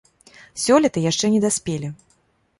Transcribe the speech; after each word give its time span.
Сёлета 0.63 1.03
яшчэ 1.11 1.31
не 1.35 1.43
даспелі. 1.45 1.93